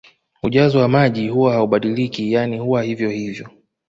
Ujazo 0.43 0.79
wa 0.79 0.87
maji 0.87 1.29
huwa 1.29 1.53
haubadiliki 1.53 2.33
yani 2.33 2.57
huwa 2.59 2.83
hivyo 2.83 3.09
hivyo 3.09 3.49